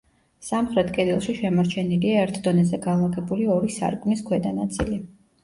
სამხრეთ 0.45 0.87
კედელში 0.95 1.35
შემორჩენილია 1.39 2.23
ერთ 2.23 2.41
დონეზე 2.49 2.81
განლაგებული 2.87 3.47
ორი 3.59 3.71
სარკმლის 3.77 4.27
ქვედა 4.33 4.57
ნაწილი. 4.59 5.01